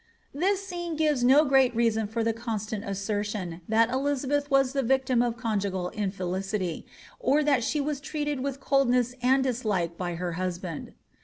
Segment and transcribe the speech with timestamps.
[0.33, 4.81] "This scene gives no great reason for the constant assertion, that Eli» beth was the
[4.81, 6.87] victim of conjugal infelicity,
[7.19, 10.93] or that she was treated with coldness and dislike by her husband.